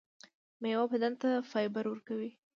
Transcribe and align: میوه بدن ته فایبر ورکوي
میوه 0.61 0.85
بدن 0.93 1.13
ته 1.21 1.29
فایبر 1.51 1.85
ورکوي 1.89 2.31